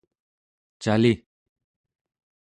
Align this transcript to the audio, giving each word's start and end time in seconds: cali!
cali! 0.83 1.13